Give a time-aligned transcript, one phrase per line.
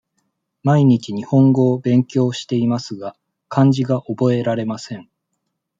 [0.63, 3.15] 毎日日本語を勉強していますが、
[3.49, 5.07] 漢字が覚えられません。